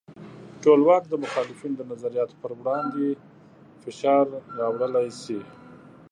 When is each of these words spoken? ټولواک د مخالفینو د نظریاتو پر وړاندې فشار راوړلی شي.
ټولواک 0.63 1.03
د 1.09 1.13
مخالفینو 1.23 1.75
د 1.79 1.83
نظریاتو 1.91 2.35
پر 2.41 2.51
وړاندې 2.59 3.07
فشار 3.83 4.25
راوړلی 4.59 5.07
شي. 5.21 5.39